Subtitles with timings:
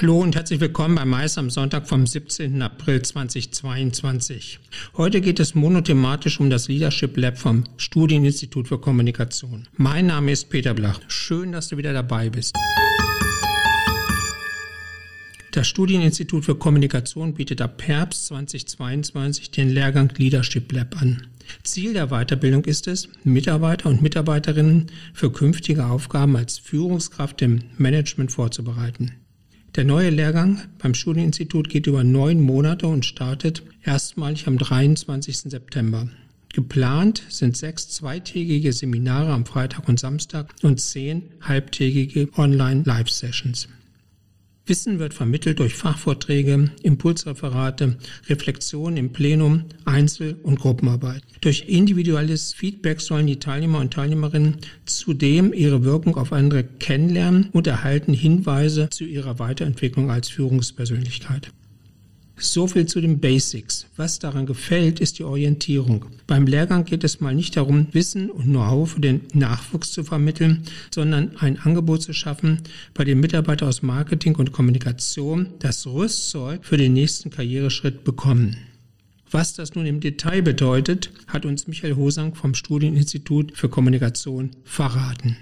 [0.00, 2.62] Hallo und herzlich willkommen bei Mais am Sonntag vom 17.
[2.62, 4.60] April 2022.
[4.96, 9.66] Heute geht es monothematisch um das Leadership Lab vom Studieninstitut für Kommunikation.
[9.76, 11.00] Mein Name ist Peter Blach.
[11.08, 12.54] Schön, dass du wieder dabei bist.
[15.50, 21.26] Das Studieninstitut für Kommunikation bietet ab Herbst 2022 den Lehrgang Leadership Lab an.
[21.64, 28.30] Ziel der Weiterbildung ist es, Mitarbeiter und Mitarbeiterinnen für künftige Aufgaben als Führungskraft im Management
[28.30, 29.10] vorzubereiten.
[29.78, 35.38] Der neue Lehrgang beim Studieninstitut geht über neun Monate und startet erstmalig am 23.
[35.38, 36.08] September.
[36.52, 43.68] Geplant sind sechs zweitägige Seminare am Freitag und Samstag und zehn halbtägige Online-Live-Sessions.
[44.68, 47.96] Wissen wird vermittelt durch Fachvorträge, Impulsreferate,
[48.28, 51.22] Reflexionen im Plenum, Einzel- und Gruppenarbeit.
[51.40, 57.66] Durch individuelles Feedback sollen die Teilnehmer und Teilnehmerinnen zudem ihre Wirkung auf andere kennenlernen und
[57.66, 61.50] erhalten Hinweise zu ihrer Weiterentwicklung als Führungspersönlichkeit.
[62.40, 63.88] So viel zu den Basics.
[63.96, 66.04] Was daran gefällt, ist die Orientierung.
[66.28, 70.62] Beim Lehrgang geht es mal nicht darum, Wissen und Know-how für den Nachwuchs zu vermitteln,
[70.92, 72.62] sondern ein Angebot zu schaffen,
[72.94, 78.56] bei den Mitarbeitern aus Marketing und Kommunikation das Rüstzeug für den nächsten Karriereschritt bekommen.
[79.30, 85.36] Was das nun im Detail bedeutet, hat uns Michael Hosang vom Studieninstitut für Kommunikation verraten.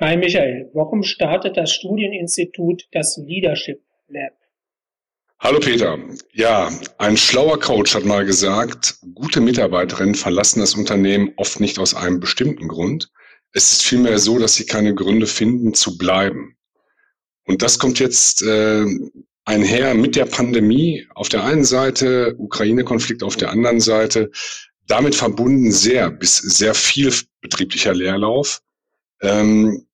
[0.00, 4.32] Hi Michael, warum startet das Studieninstitut das Leadership Lab?
[5.40, 5.96] Hallo Peter.
[6.32, 11.94] Ja, ein schlauer Coach hat mal gesagt, gute Mitarbeiterinnen verlassen das Unternehmen oft nicht aus
[11.94, 13.12] einem bestimmten Grund.
[13.52, 16.56] Es ist vielmehr so, dass sie keine Gründe finden zu bleiben.
[17.46, 18.84] Und das kommt jetzt äh,
[19.44, 24.32] einher mit der Pandemie auf der einen Seite, Ukraine-Konflikt auf der anderen Seite,
[24.88, 28.60] damit verbunden sehr bis sehr viel betrieblicher Leerlauf.
[29.22, 29.86] Ähm,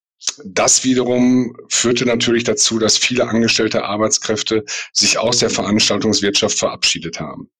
[0.44, 7.50] das wiederum führte natürlich dazu, dass viele angestellte Arbeitskräfte sich aus der Veranstaltungswirtschaft verabschiedet haben.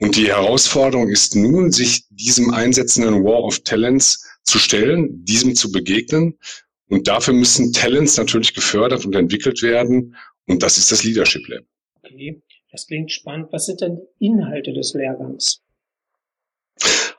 [0.00, 5.72] Und die Herausforderung ist nun, sich diesem einsetzenden War of Talents zu stellen, diesem zu
[5.72, 6.38] begegnen.
[6.88, 10.14] Und dafür müssen Talents natürlich gefördert und entwickelt werden.
[10.46, 11.64] Und das ist das Leadership Lab.
[12.02, 13.48] Okay, das klingt spannend.
[13.50, 15.62] Was sind denn Inhalte des Lehrgangs?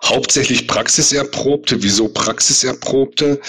[0.09, 1.83] Hauptsächlich praxiserprobte.
[1.83, 3.39] Wieso praxiserprobte?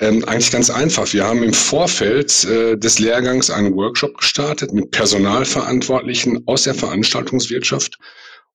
[0.00, 1.12] Ähm, eigentlich ganz einfach.
[1.12, 7.98] Wir haben im Vorfeld äh, des Lehrgangs einen Workshop gestartet mit Personalverantwortlichen aus der Veranstaltungswirtschaft,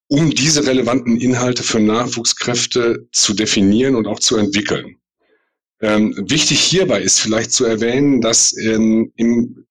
[0.07, 4.97] um diese relevanten Inhalte für Nachwuchskräfte zu definieren und auch zu entwickeln.
[5.81, 9.65] Ähm, wichtig hierbei ist vielleicht zu erwähnen, dass ähm, im,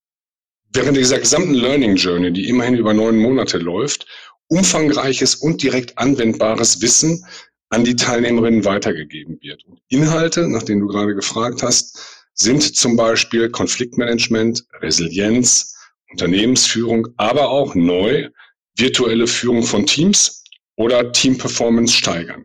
[0.72, 4.06] während dieser gesamten Learning Journey, die immerhin über neun Monate läuft,
[4.48, 7.24] umfangreiches und direkt anwendbares Wissen
[7.72, 9.65] an die Teilnehmerinnen weitergegeben wird.
[9.65, 15.75] Und Inhalte, nach denen du gerade gefragt hast, sind zum Beispiel Konfliktmanagement, Resilienz,
[16.10, 18.28] Unternehmensführung, aber auch neu
[18.77, 20.44] virtuelle Führung von Teams
[20.77, 22.44] oder Teamperformance steigern.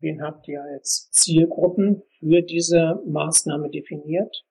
[0.00, 4.44] Wen habt ihr als Zielgruppen für diese Maßnahme definiert?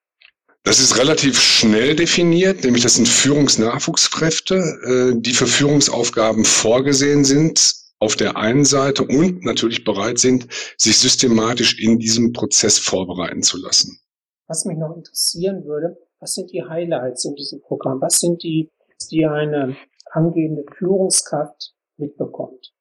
[0.64, 7.87] Das ist relativ schnell definiert, nämlich das sind Führungsnachwuchskräfte, äh, die für Führungsaufgaben vorgesehen sind,
[8.00, 10.48] auf der einen Seite und natürlich bereit sind,
[10.78, 14.00] sich systematisch in diesem Prozess vorbereiten zu lassen.
[14.48, 18.02] Was mich noch interessieren würde, was sind die Highlights in diesem Programm?
[18.02, 18.72] Was sind die,
[19.12, 19.76] die eine
[20.12, 22.74] angehende Führungskraft mitbekommt?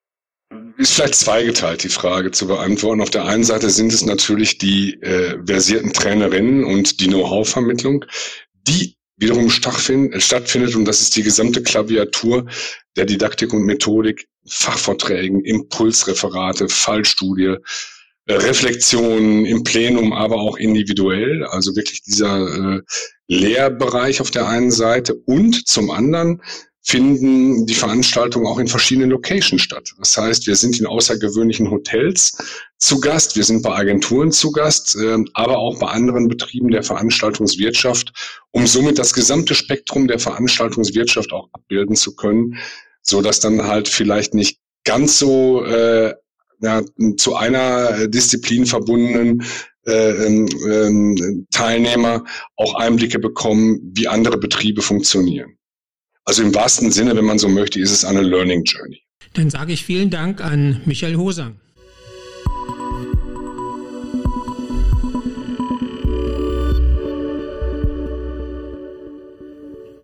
[0.79, 3.01] Ist vielleicht zweigeteilt, die Frage zu beantworten.
[3.01, 8.05] Auf der einen Seite sind es natürlich die äh, versierten Trainerinnen und die Know-how-Vermittlung,
[8.69, 12.47] die wiederum stattfindet und das ist die gesamte Klaviatur
[12.97, 17.57] der Didaktik und Methodik, Fachvorträgen, Impulsreferate, Fallstudie,
[18.27, 22.83] äh, Reflexionen im Plenum, aber auch individuell, also wirklich dieser äh,
[23.29, 26.43] Lehrbereich auf der einen Seite und zum anderen
[26.87, 29.93] finden die Veranstaltungen auch in verschiedenen Locations statt.
[29.99, 32.39] Das heißt, wir sind in außergewöhnlichen Hotels
[32.79, 36.85] zu Gast, wir sind bei Agenturen zu Gast, äh, aber auch bei anderen Betrieben der
[36.85, 38.13] Veranstaltungswirtschaft,
[38.53, 42.57] um somit das gesamte Spektrum der Veranstaltungswirtschaft auch abbilden zu können,
[43.03, 46.15] so dass dann halt vielleicht nicht ganz so äh,
[46.61, 46.83] ja,
[47.17, 49.45] zu einer Disziplin verbundenen
[49.89, 52.25] äh, äh, Teilnehmer
[52.57, 55.56] auch Einblicke bekommen, wie andere Betriebe funktionieren.
[56.27, 59.01] Also im wahrsten Sinne, wenn man so möchte, ist es eine Learning Journey.
[59.35, 61.61] Dann sage ich vielen Dank an Michael Hosang.